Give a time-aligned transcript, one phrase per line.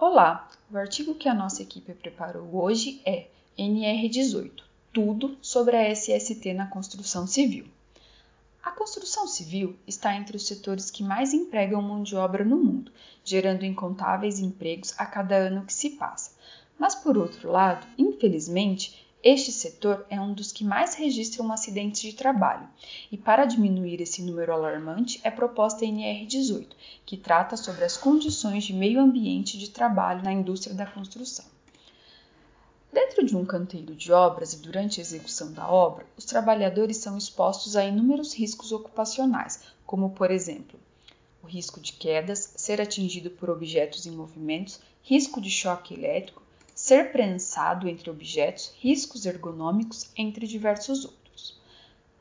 [0.00, 0.48] Olá!
[0.70, 3.26] O artigo que a nossa equipe preparou hoje é
[3.58, 7.66] NR18 Tudo sobre a SST na construção civil.
[8.62, 12.92] A construção civil está entre os setores que mais empregam mão de obra no mundo,
[13.24, 16.30] gerando incontáveis empregos a cada ano que se passa.
[16.78, 22.12] Mas, por outro lado, infelizmente, este setor é um dos que mais registram acidentes de
[22.12, 22.68] trabalho,
[23.10, 26.68] e para diminuir esse número alarmante é proposta a NR18,
[27.04, 31.44] que trata sobre as condições de meio ambiente de trabalho na indústria da construção.
[32.92, 37.18] Dentro de um canteiro de obras e durante a execução da obra, os trabalhadores são
[37.18, 40.78] expostos a inúmeros riscos ocupacionais, como, por exemplo,
[41.42, 46.42] o risco de quedas, ser atingido por objetos em movimento, risco de choque elétrico,
[46.88, 51.60] ser prensado entre objetos, riscos ergonômicos, entre diversos outros.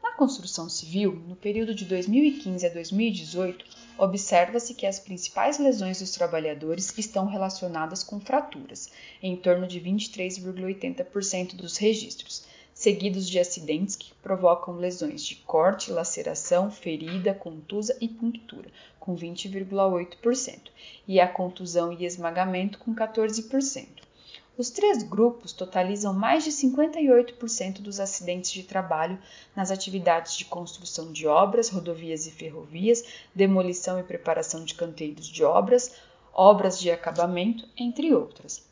[0.04, 3.66] Na construção civil, no período de 2015 a 2018,
[3.98, 8.92] observa-se que as principais lesões dos trabalhadores estão relacionadas com fraturas,
[9.24, 16.70] em torno de 23,80% dos registros, seguidos de acidentes que provocam lesões de corte, laceração,
[16.70, 20.60] ferida, contusa e punctura, com 20,8%,
[21.08, 24.07] e a contusão e esmagamento, com 14%.
[24.58, 29.20] Os três grupos totalizam mais de 58% dos acidentes de trabalho
[29.56, 33.04] nas atividades de construção de obras, rodovias e ferrovias,
[33.36, 35.94] demolição e preparação de canteiros de obras,
[36.34, 38.66] obras de acabamento, entre outras.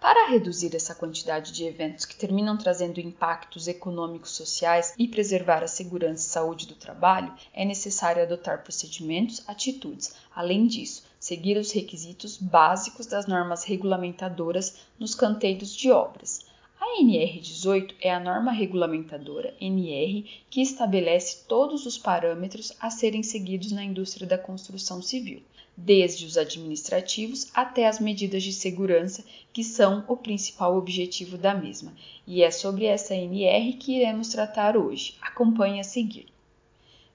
[0.00, 5.68] Para reduzir essa quantidade de eventos que terminam trazendo impactos econômicos sociais e preservar a
[5.68, 10.14] segurança e saúde do trabalho, é necessário adotar procedimentos, atitudes.
[10.34, 16.44] Além disso, seguir os requisitos básicos das normas regulamentadoras nos canteiros de obras.
[16.80, 23.70] A NR18 é a norma regulamentadora NR que estabelece todos os parâmetros a serem seguidos
[23.70, 25.40] na indústria da construção civil,
[25.76, 31.92] desde os administrativos até as medidas de segurança, que são o principal objetivo da mesma.
[32.26, 35.14] E é sobre essa NR que iremos tratar hoje.
[35.22, 36.26] Acompanhe a seguir.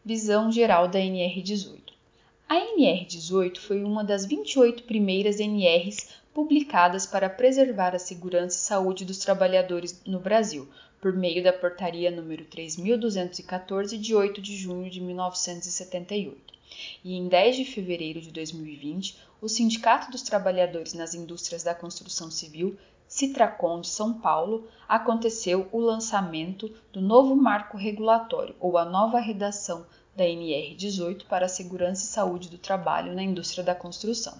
[0.05, 1.84] Visão geral da NR18.
[2.47, 9.03] A NR18 foi uma das 28 primeiras NRs publicadas para preservar a segurança e saúde
[9.03, 10.67] dos trabalhadores no Brasil,
[11.01, 16.53] por meio da Portaria número 3214 de 8 de junho de 1978.
[17.03, 22.29] E em 10 de fevereiro de 2020, o Sindicato dos Trabalhadores nas Indústrias da Construção
[22.29, 22.77] Civil,
[23.07, 29.85] Citracom de São Paulo, aconteceu o lançamento do novo marco regulatório ou a nova redação
[30.15, 34.37] da NR18 para a segurança e saúde do trabalho na indústria da construção.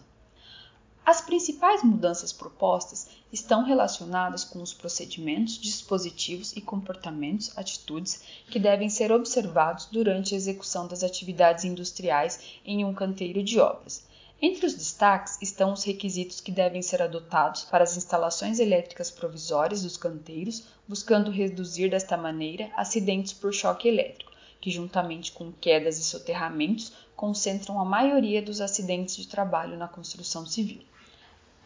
[1.06, 8.90] As principais mudanças propostas estão relacionadas com os procedimentos, dispositivos e comportamentos, atitudes que devem
[8.90, 14.08] ser observados durante a execução das atividades industriais em um canteiro de obras.
[14.42, 19.84] Entre os destaques estão os requisitos que devem ser adotados para as instalações elétricas provisórias
[19.84, 24.36] dos canteiros, buscando reduzir desta maneira acidentes por choque elétrico
[24.66, 30.44] que, juntamente com quedas e soterramentos, concentram a maioria dos acidentes de trabalho na construção
[30.44, 30.82] civil.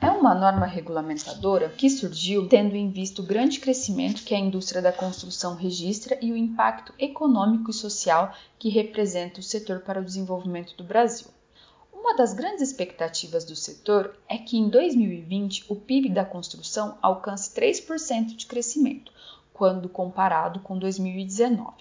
[0.01, 4.81] É uma norma regulamentadora que surgiu tendo em vista o grande crescimento que a indústria
[4.81, 10.05] da construção registra e o impacto econômico e social que representa o setor para o
[10.05, 11.27] desenvolvimento do Brasil.
[12.01, 17.53] Uma das grandes expectativas do setor é que em 2020 o PIB da construção alcance
[17.53, 19.11] 3% de crescimento,
[19.53, 21.73] quando comparado com 2019.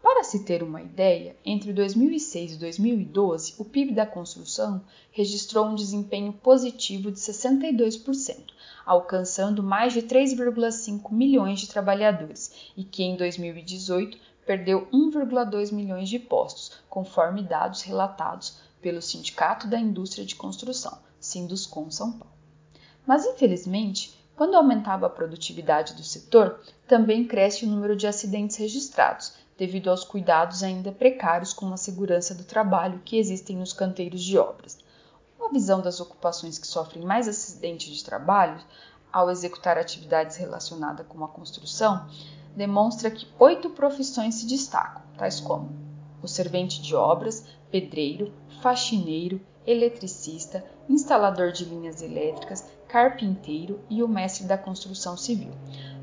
[0.00, 5.74] Para se ter uma ideia, entre 2006 e 2012, o PIB da construção registrou um
[5.74, 8.36] desempenho positivo de 62%,
[8.86, 14.16] alcançando mais de 3,5 milhões de trabalhadores, e que em 2018
[14.46, 21.90] perdeu 1,2 milhões de postos, conforme dados relatados pelo Sindicato da Indústria de Construção, Sinduscom
[21.90, 22.34] São Paulo.
[23.06, 29.34] Mas infelizmente, quando aumentava a produtividade do setor, também cresce o número de acidentes registrados,
[29.58, 34.38] devido aos cuidados ainda precários com a segurança do trabalho que existem nos canteiros de
[34.38, 34.78] obras.
[35.38, 38.58] Uma visão das ocupações que sofrem mais acidentes de trabalho
[39.12, 42.08] ao executar atividades relacionadas com a construção
[42.56, 45.89] demonstra que oito profissões se destacam, tais como
[46.22, 48.32] o servente de obras, pedreiro,
[48.62, 55.52] faxineiro, eletricista, instalador de linhas elétricas, carpinteiro e o mestre da construção civil.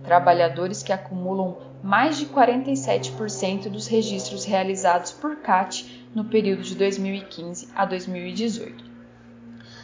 [0.04, 7.70] Trabalhadores que acumulam mais de 47% dos registros realizados por CAT no período de 2015
[7.76, 8.86] a 2018.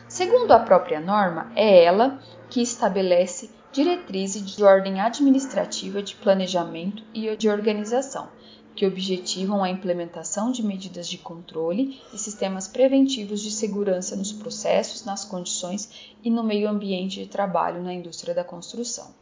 [0.08, 2.20] Segundo a própria norma, é ela
[2.50, 8.30] que estabelece diretrizes de ordem administrativa de planejamento e de organização,
[8.76, 15.06] que objetivam a implementação de medidas de controle e sistemas preventivos de segurança nos processos,
[15.06, 19.14] nas condições e no meio ambiente de trabalho na indústria da construção.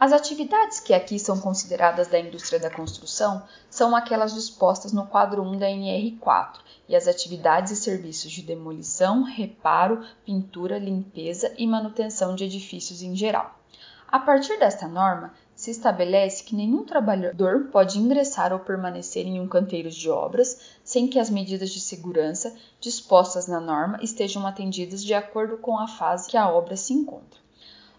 [0.00, 5.42] As atividades que aqui são consideradas da indústria da construção são aquelas dispostas no quadro
[5.42, 12.36] 1 da NR4 e as atividades e serviços de demolição, reparo, pintura, limpeza e manutenção
[12.36, 13.58] de edifícios em geral.
[14.06, 19.48] A partir desta norma, se estabelece que nenhum trabalhador pode ingressar ou permanecer em um
[19.48, 25.12] canteiro de obras sem que as medidas de segurança dispostas na norma estejam atendidas de
[25.14, 27.40] acordo com a fase que a obra se encontra.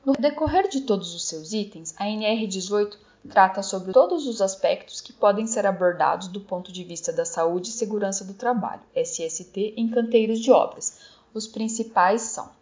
[0.06, 2.95] No decorrer de todos os seus itens, a NR18
[3.29, 7.71] trata sobre todos os aspectos que podem ser abordados do ponto de vista da saúde
[7.71, 10.97] e segurança do trabalho, SST, em canteiros de obras.
[11.33, 12.57] Os principais são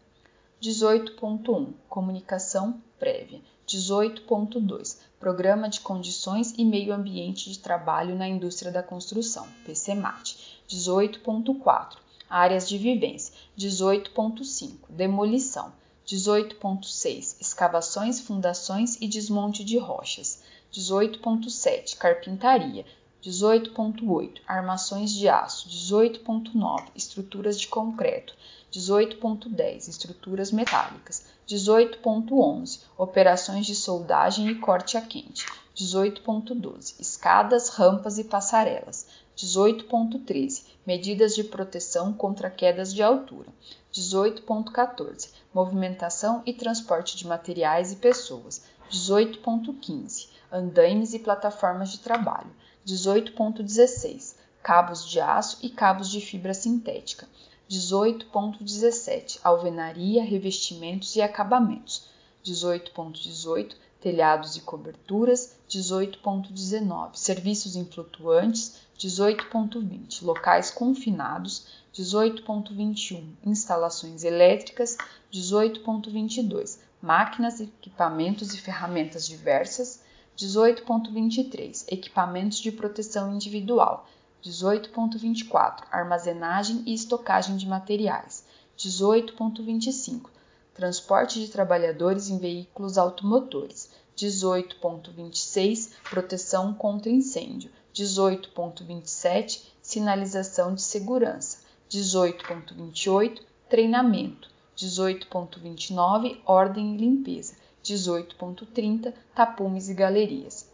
[0.61, 8.81] 18.1 Comunicação prévia, 18.2 Programa de Condições e Meio Ambiente de Trabalho na Indústria da
[8.81, 15.71] Construção, PCMAT, 18.4 Áreas de Vivência, 18.5 Demolição,
[16.07, 20.41] 18.6 Escavações, fundações e desmonte de rochas.
[20.73, 22.83] 18.7 Carpintaria.
[23.23, 25.67] 18.8 Armações de aço.
[25.69, 28.35] 18.9 Estruturas de concreto.
[28.71, 31.25] 18.10 Estruturas metálicas.
[31.47, 35.45] 18.11 Operações de soldagem e corte a quente.
[35.75, 39.07] 18.12 Escadas, rampas e passarelas.
[39.37, 43.47] 18.13 Medidas de proteção contra quedas de altura.
[43.93, 48.63] 18.14 Movimentação e transporte de materiais e pessoas.
[48.91, 52.49] 18.15 Andaimes e plataformas de trabalho.
[52.87, 57.27] 18.16 Cabos de aço e cabos de fibra sintética.
[57.69, 62.07] 18.17 Alvenaria, revestimentos e acabamentos.
[62.45, 65.57] 18.18 Telhados e coberturas.
[65.69, 68.77] 18.19 Serviços influtuantes.
[68.97, 71.67] 18.20 Locais confinados.
[71.93, 74.97] 18.21 Instalações elétricas,
[75.33, 80.01] 18.22 Máquinas, equipamentos e ferramentas diversas,
[80.37, 84.07] 18.23 Equipamentos de proteção individual,
[84.43, 88.45] 18.24 Armazenagem e estocagem de materiais,
[88.77, 90.29] 18.25
[90.75, 103.41] Transporte de trabalhadores em veículos automotores, 18.26 Proteção contra incêndio, 18.27 Sinalização de segurança, 18.28
[103.67, 107.55] Treinamento, 18.29 Ordem e limpeza,
[107.93, 110.69] 18.30 Tapumes e galerias.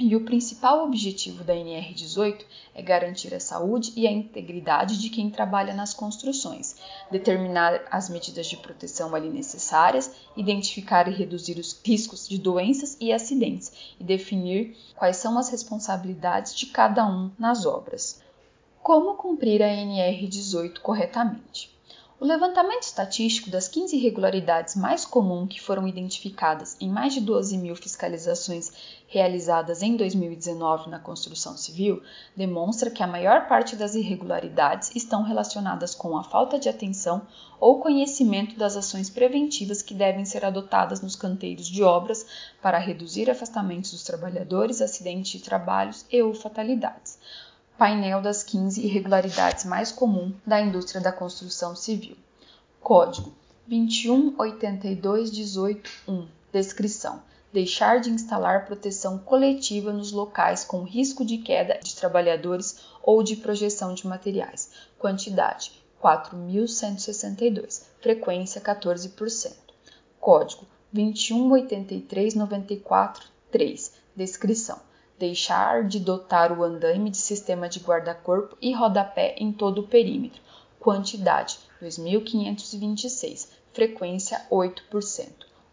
[0.00, 5.28] E o principal objetivo da NR18 é garantir a saúde e a integridade de quem
[5.28, 6.76] trabalha nas construções,
[7.10, 13.12] determinar as medidas de proteção ali necessárias, identificar e reduzir os riscos de doenças e
[13.12, 18.22] acidentes e definir quais são as responsabilidades de cada um nas obras.
[18.80, 21.76] Como cumprir a NR18 corretamente?
[22.20, 27.56] O levantamento estatístico das 15 irregularidades mais comuns que foram identificadas em mais de 12
[27.56, 28.72] mil fiscalizações
[29.06, 32.02] realizadas em 2019 na construção civil
[32.34, 37.24] demonstra que a maior parte das irregularidades estão relacionadas com a falta de atenção
[37.60, 42.26] ou conhecimento das ações preventivas que devem ser adotadas nos canteiros de obras
[42.60, 47.16] para reduzir afastamentos dos trabalhadores, acidentes de trabalhos e ou fatalidades
[47.78, 52.16] painel das 15 irregularidades mais comuns da indústria da construção civil.
[52.80, 53.32] Código
[53.70, 62.80] 218218.1 Descrição: Deixar de instalar proteção coletiva nos locais com risco de queda de trabalhadores
[63.00, 64.72] ou de projeção de materiais.
[64.98, 65.70] Quantidade:
[66.02, 67.84] 4.162.
[68.00, 69.52] Frequência: 14%.
[70.18, 74.87] Código 218394.3 Descrição:
[75.18, 80.40] deixar de dotar o andaime de sistema de guarda-corpo e rodapé em todo o perímetro.
[80.78, 83.48] Quantidade: 2526.
[83.72, 85.28] Frequência: 8%.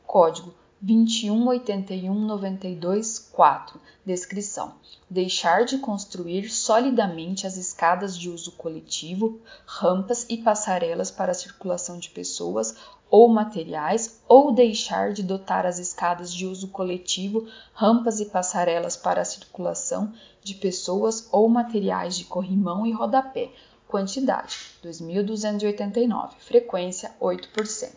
[0.06, 3.80] Código 2181924.
[4.06, 4.74] Descrição:
[5.10, 11.98] deixar de construir solidamente as escadas de uso coletivo, rampas e passarelas para a circulação
[11.98, 12.75] de pessoas
[13.15, 19.22] ou materiais, ou deixar de dotar as escadas de uso coletivo, rampas e passarelas para
[19.22, 20.12] a circulação
[20.43, 23.50] de pessoas ou materiais de corrimão e rodapé.
[23.88, 26.31] Quantidade: 2.289.
[26.39, 27.93] Frequência: 8%.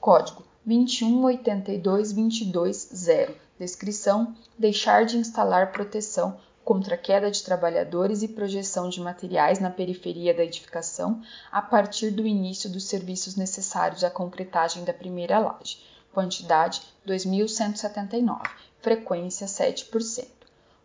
[0.00, 3.34] Código 2182220.
[3.58, 6.38] Descrição: deixar de instalar proteção
[6.68, 12.26] contra queda de trabalhadores e projeção de materiais na periferia da edificação a partir do
[12.26, 15.82] início dos serviços necessários à concretagem da primeira laje.
[16.12, 18.42] Quantidade 2179.
[18.82, 20.26] Frequência 7%.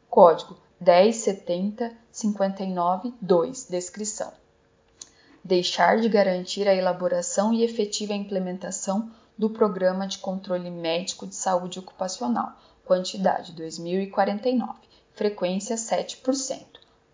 [0.09, 4.31] Código 1070 59 2 Descrição
[5.43, 11.79] deixar de garantir a elaboração e efetiva implementação do Programa de Controle Médico de Saúde
[11.79, 12.53] Ocupacional,
[12.85, 16.63] quantidade 2049, frequência 7%,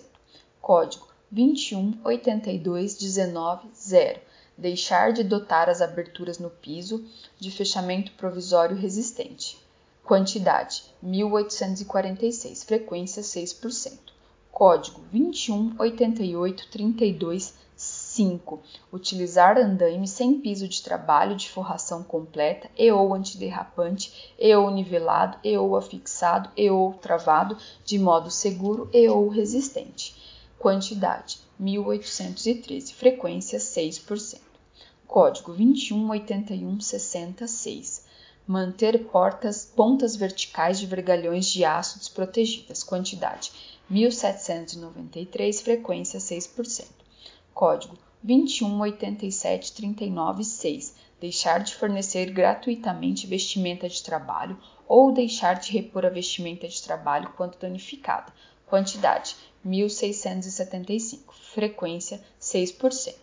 [0.60, 4.20] Código: 2182190.
[4.56, 7.02] Deixar de dotar as aberturas no piso
[7.40, 9.56] de fechamento provisório resistente.
[10.04, 12.64] Quantidade: 1846.
[12.64, 14.12] Frequência: 6%
[14.54, 15.00] código
[18.14, 18.60] 2188325,
[18.92, 25.38] utilizar andaime sem piso de trabalho de forração completa e ou antiderrapante e ou nivelado
[25.42, 30.14] e ou afixado e ou travado de modo seguro e ou resistente.
[30.58, 34.38] Quantidade 1813, frequência 6%.
[35.06, 38.04] Código 218166.
[38.46, 42.82] Manter portas, pontas verticais de vergalhões de aço desprotegidas.
[42.82, 43.50] Quantidade
[43.88, 46.84] 1793, frequência 6%.
[47.54, 50.94] Código 2187396.
[51.20, 57.32] Deixar de fornecer gratuitamente vestimenta de trabalho ou deixar de repor a vestimenta de trabalho
[57.36, 58.32] quando danificada.
[58.66, 61.34] Quantidade 1675.
[61.34, 63.14] Frequência 6%.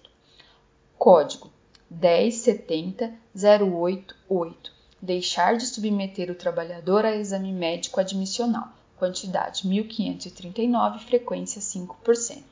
[0.98, 1.51] Código
[1.91, 4.72] 1070088.
[5.01, 12.43] Deixar de submeter o trabalhador a exame médico admissional quantidade 1539, frequência 5%.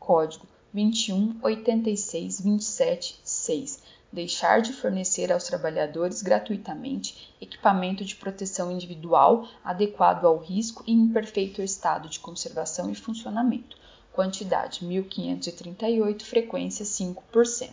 [0.00, 3.78] Código 21 86 27 6.
[4.12, 11.06] Deixar de fornecer aos trabalhadores gratuitamente equipamento de proteção individual adequado ao risco e em
[11.06, 13.76] perfeito estado de conservação e funcionamento.
[14.12, 17.70] Quantidade 1538, frequência 5%.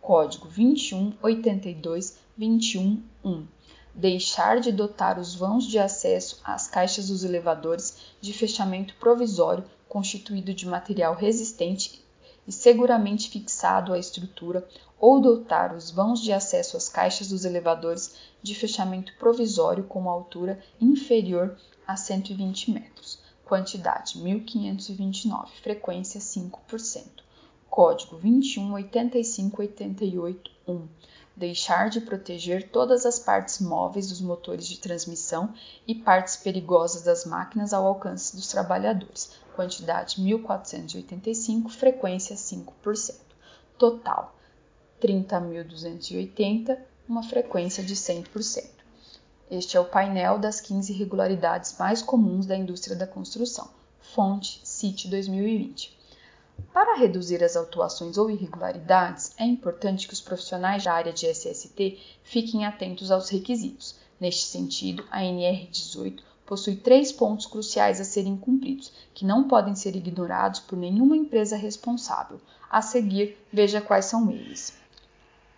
[0.00, 3.46] Código 21 82 21 1
[3.94, 10.54] deixar de dotar os vãos de acesso às caixas dos elevadores de fechamento provisório constituído
[10.54, 12.02] de material resistente
[12.46, 14.66] e seguramente fixado à estrutura,
[14.98, 20.62] ou dotar os vãos de acesso às caixas dos elevadores de fechamento provisório com altura
[20.80, 21.56] inferior
[21.86, 23.18] a 120 metros.
[23.44, 27.22] Quantidade 1529, frequência 5%.
[27.68, 30.88] Código 21 85 88 1
[31.36, 35.52] deixar de proteger todas as partes móveis dos motores de transmissão
[35.86, 39.32] e partes perigosas das máquinas ao alcance dos trabalhadores.
[39.54, 43.14] Quantidade 1485, frequência 5%.
[43.78, 44.34] Total
[45.00, 48.70] 30.280, uma frequência de 100%.
[49.50, 53.68] Este é o painel das 15 irregularidades mais comuns da indústria da construção.
[54.00, 56.01] Fonte CIT 2020.
[56.72, 61.98] Para reduzir as autuações ou irregularidades, é importante que os profissionais da área de SST
[62.22, 63.94] fiquem atentos aos requisitos.
[64.18, 69.96] Neste sentido, a NR18 possui três pontos cruciais a serem cumpridos, que não podem ser
[69.96, 72.40] ignorados por nenhuma empresa responsável.
[72.70, 74.72] A seguir, veja quais são eles.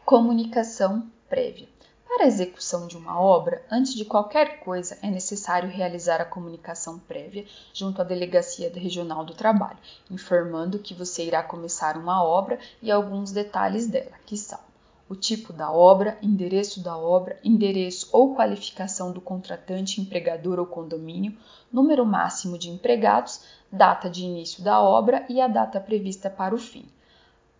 [0.04, 1.73] Comunicação prévia.
[2.14, 6.96] Para a execução de uma obra, antes de qualquer coisa, é necessário realizar a comunicação
[6.96, 12.88] prévia junto à Delegacia Regional do Trabalho, informando que você irá começar uma obra e
[12.88, 14.60] alguns detalhes dela, que são
[15.08, 21.36] o tipo da obra, endereço da obra, endereço ou qualificação do contratante, empregador ou condomínio,
[21.72, 23.40] número máximo de empregados,
[23.72, 26.86] data de início da obra e a data prevista para o fim.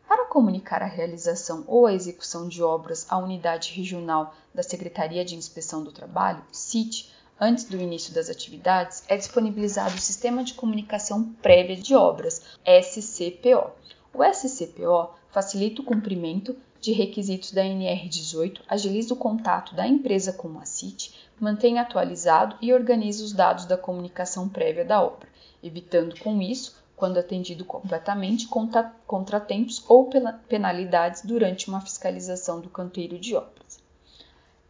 [0.06, 5.34] Para comunicar a realização ou a execução de obras à unidade regional da Secretaria de
[5.34, 11.32] Inspeção do Trabalho, CIT, antes do início das atividades, é disponibilizado o Sistema de Comunicação
[11.40, 13.70] Prévia de Obras, SCPO.
[14.12, 20.58] O SCPO facilita o cumprimento de requisitos da NR18, agiliza o contato da empresa com
[20.58, 25.28] a CIT, mantém atualizado e organiza os dados da comunicação prévia da obra,
[25.62, 30.08] evitando com isso quando atendido completamente, contra, contratempos ou
[30.48, 33.80] penalidades durante uma fiscalização do canteiro de obras.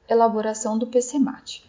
[0.08, 1.64] Elaboração do PCMAT.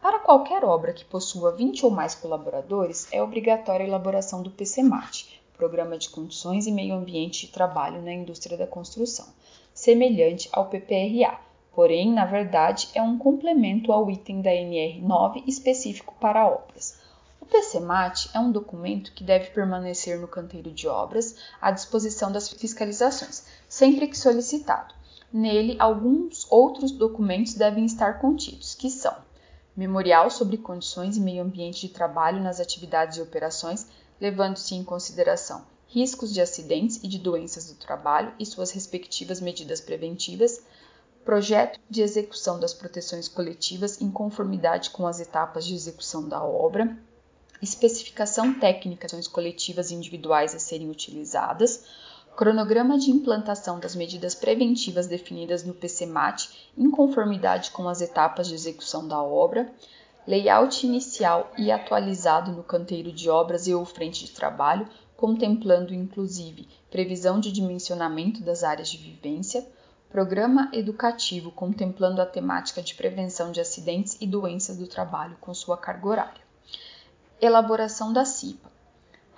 [0.00, 5.40] Para qualquer obra que possua 20 ou mais colaboradores, é obrigatória a elaboração do PCMAT,
[5.56, 9.26] Programa de Condições e Meio Ambiente de Trabalho na Indústria da Construção,
[9.74, 11.38] semelhante ao PPRA,
[11.74, 16.99] porém, na verdade, é um complemento ao item da NR 9 específico para obras.
[17.50, 23.44] PCMAT é um documento que deve permanecer no canteiro de obras à disposição das fiscalizações,
[23.68, 24.94] sempre que solicitado.
[25.32, 29.16] Nele, alguns outros documentos devem estar contidos, que são
[29.76, 33.86] memorial sobre condições e meio ambiente de trabalho nas atividades e operações,
[34.20, 39.80] levando-se em consideração riscos de acidentes e de doenças do trabalho e suas respectivas medidas
[39.80, 40.62] preventivas,
[41.24, 46.96] projeto de execução das proteções coletivas em conformidade com as etapas de execução da obra,
[47.62, 51.84] especificação técnica de ações coletivas individuais a serem utilizadas,
[52.36, 58.54] cronograma de implantação das medidas preventivas definidas no PCMAT em conformidade com as etapas de
[58.54, 59.70] execução da obra,
[60.26, 66.66] layout inicial e atualizado no canteiro de obras e ou frente de trabalho, contemplando inclusive
[66.90, 69.66] previsão de dimensionamento das áreas de vivência,
[70.08, 75.76] programa educativo contemplando a temática de prevenção de acidentes e doenças do trabalho com sua
[75.76, 76.49] carga horária.
[77.40, 78.70] Elaboração da CIPA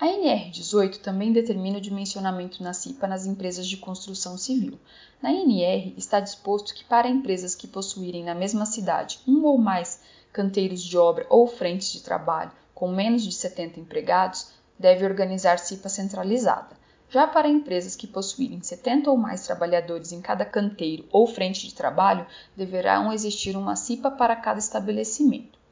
[0.03, 4.77] a NR18 também determina o dimensionamento na CIPA nas empresas de construção civil.
[5.21, 10.01] Na NR está disposto que para empresas que possuírem na mesma cidade um ou mais
[10.33, 15.87] canteiros de obra ou frentes de trabalho com menos de 70 empregados, deve organizar CIPA
[15.87, 16.75] centralizada.
[17.09, 21.73] Já para empresas que possuírem 70 ou mais trabalhadores em cada canteiro ou frente de
[21.73, 25.62] trabalho, deverão existir uma CIPA para cada estabelecimento.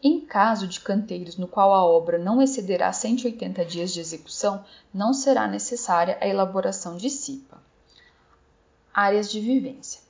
[0.00, 4.64] Em caso de canteiros no qual a obra não excederá 180 dias de execução,
[4.94, 7.60] não será necessária a elaboração de CIPA.
[8.94, 10.00] Áreas de vivência.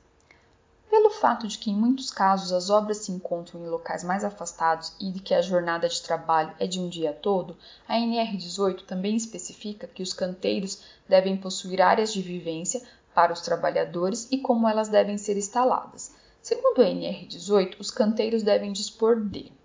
[0.90, 4.92] Pelo fato de que em muitos casos as obras se encontram em locais mais afastados
[5.00, 7.56] e de que a jornada de trabalho é de um dia todo,
[7.88, 12.82] a NR18 também especifica que os canteiros devem possuir áreas de vivência
[13.14, 16.14] para os trabalhadores e como elas devem ser instaladas.
[16.42, 19.56] Segundo a NR18, os canteiros devem dispor de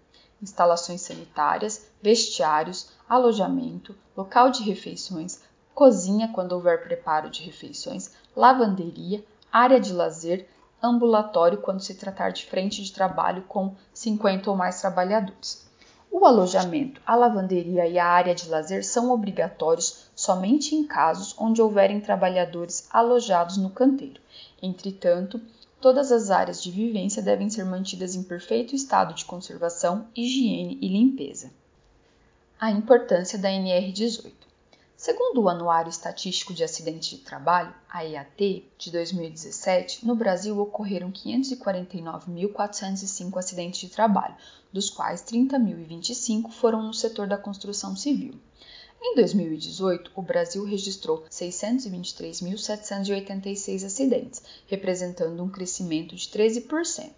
[0.43, 5.39] instalações sanitárias, vestiários, alojamento, local de refeições,
[5.73, 10.47] cozinha quando houver preparo de refeições, lavanderia, área de lazer,
[10.81, 15.65] ambulatório quando se tratar de frente de trabalho com 50 ou mais trabalhadores.
[16.11, 21.61] O alojamento, a lavanderia e a área de lazer são obrigatórios somente em casos onde
[21.61, 24.21] houverem trabalhadores alojados no canteiro.
[24.61, 25.41] Entretanto,
[25.83, 30.87] Todas as áreas de vivência devem ser mantidas em perfeito estado de conservação, higiene e
[30.87, 31.51] limpeza.
[32.57, 34.31] A importância da NR18.
[34.95, 43.37] Segundo o Anuário Estatístico de Acidentes de Trabalho, AEAT, de 2017, no Brasil ocorreram 549.405
[43.37, 44.37] acidentes de trabalho,
[44.71, 48.35] dos quais 30.025 foram no setor da construção civil.
[49.05, 57.11] Em 2018, o Brasil registrou 623.786 acidentes, representando um crescimento de 13%.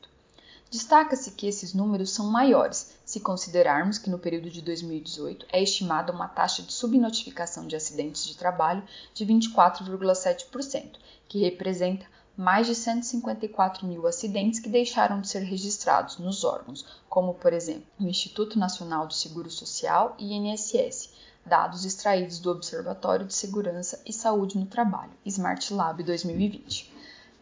[0.71, 6.11] Destaca-se que esses números são maiores se considerarmos que no período de 2018 é estimada
[6.11, 8.81] uma taxa de subnotificação de acidentes de trabalho
[9.13, 10.95] de 24,7%,
[11.29, 17.35] que representa mais de 154 mil acidentes que deixaram de ser registrados nos órgãos, como,
[17.35, 21.13] por exemplo, o Instituto Nacional do Seguro Social e INSS,
[21.45, 26.91] dados extraídos do Observatório de Segurança e Saúde no Trabalho, Smart Lab 2020.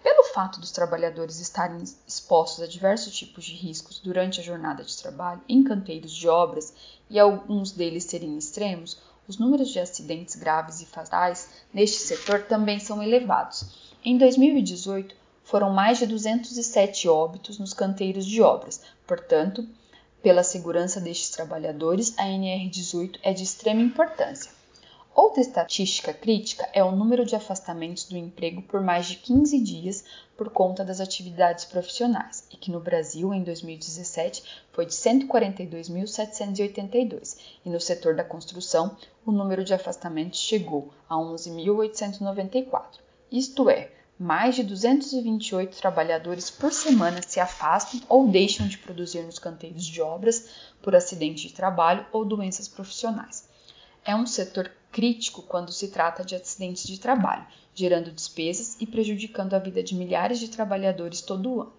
[0.03, 4.97] Pelo fato dos trabalhadores estarem expostos a diversos tipos de riscos durante a jornada de
[4.97, 6.73] trabalho em canteiros de obras
[7.09, 12.79] e alguns deles serem extremos, os números de acidentes graves e fatais neste setor também
[12.79, 13.93] são elevados.
[14.03, 19.65] Em 2018, foram mais de 207 óbitos nos canteiros de obras, portanto,
[20.23, 24.49] pela segurança destes trabalhadores, a NR18 é de extrema importância.
[25.13, 30.03] Outra estatística crítica é o número de afastamentos do emprego por mais de 15 dias
[30.37, 37.69] por conta das atividades profissionais, e que no Brasil, em 2017, foi de 142.782, e
[37.69, 42.99] no setor da construção, o número de afastamentos chegou a 11.894.
[43.31, 49.39] Isto é, mais de 228 trabalhadores por semana se afastam ou deixam de produzir nos
[49.39, 50.49] canteiros de obras
[50.81, 53.49] por acidente de trabalho ou doenças profissionais.
[54.05, 59.55] É um setor crítico quando se trata de acidentes de trabalho, gerando despesas e prejudicando
[59.55, 61.73] a vida de milhares de trabalhadores todo ano.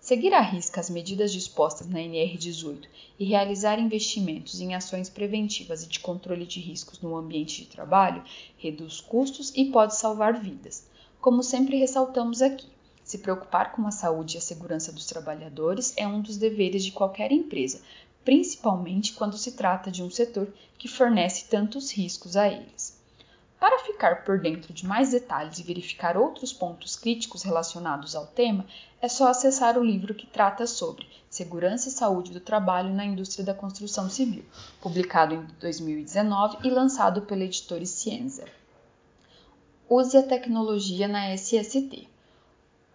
[0.00, 2.84] Seguir à risca as medidas dispostas na NR18
[3.18, 8.22] e realizar investimentos em ações preventivas e de controle de riscos no ambiente de trabalho
[8.58, 10.86] reduz custos e pode salvar vidas.
[11.24, 12.68] Como sempre ressaltamos aqui,
[13.02, 16.92] se preocupar com a saúde e a segurança dos trabalhadores é um dos deveres de
[16.92, 17.80] qualquer empresa,
[18.22, 23.00] principalmente quando se trata de um setor que fornece tantos riscos a eles.
[23.58, 28.66] Para ficar por dentro de mais detalhes e verificar outros pontos críticos relacionados ao tema,
[29.00, 33.46] é só acessar o livro que trata sobre Segurança e Saúde do Trabalho na Indústria
[33.46, 34.44] da Construção Civil,
[34.78, 38.44] publicado em 2019 e lançado pela editora Cienza.
[39.86, 42.08] Use a tecnologia na SST.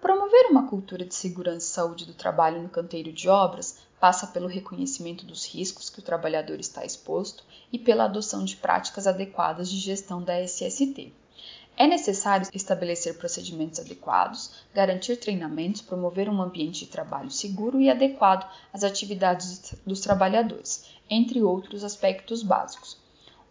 [0.02, 4.48] Promover uma cultura de segurança e saúde do trabalho no canteiro de obras passa pelo
[4.48, 9.78] reconhecimento dos riscos que o trabalhador está exposto e pela adoção de práticas adequadas de
[9.78, 11.14] gestão da SST.
[11.78, 18.50] É necessário estabelecer procedimentos adequados, garantir treinamentos, promover um ambiente de trabalho seguro e adequado
[18.74, 22.99] às atividades dos trabalhadores, entre outros aspectos básicos.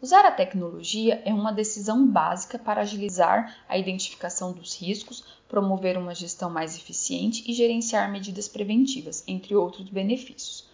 [0.00, 6.14] Usar a tecnologia é uma decisão básica para agilizar a identificação dos riscos, promover uma
[6.14, 10.68] gestão mais eficiente e gerenciar medidas preventivas, entre outros benefícios.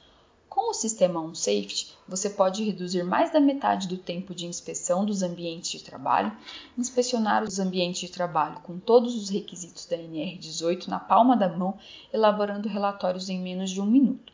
[0.47, 5.23] Com o sistema OnSafety, você pode reduzir mais da metade do tempo de inspeção dos
[5.23, 6.37] ambientes de trabalho,
[6.77, 11.79] inspecionar os ambientes de trabalho com todos os requisitos da NR18 na palma da mão,
[12.13, 14.34] elaborando relatórios em menos de um minuto.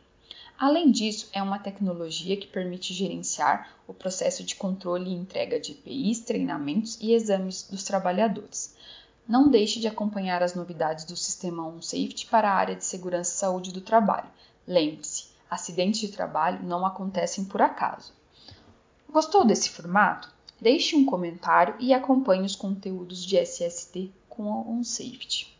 [0.61, 5.71] Além disso, é uma tecnologia que permite gerenciar o processo de controle e entrega de
[5.71, 8.75] EPIs, treinamentos e exames dos trabalhadores.
[9.27, 13.39] Não deixe de acompanhar as novidades do sistema OnSafety para a área de segurança e
[13.39, 14.29] saúde do trabalho.
[14.67, 18.13] Lembre-se, acidentes de trabalho não acontecem por acaso.
[19.09, 20.31] Gostou desse formato?
[20.61, 25.50] Deixe um comentário e acompanhe os conteúdos de SST com o OnSafety.